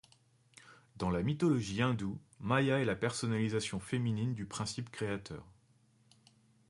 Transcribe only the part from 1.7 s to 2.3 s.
hindoue,